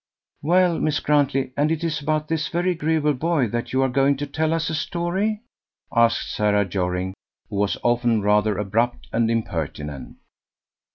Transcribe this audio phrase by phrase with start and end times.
[0.41, 4.17] "Well, Miss Grantley, and is it about this very agreeable boy that you are going
[4.17, 5.41] to tell us a story?"
[5.95, 7.13] asked Sarah Jorring,
[7.51, 10.17] who was often rather abrupt and impertinent.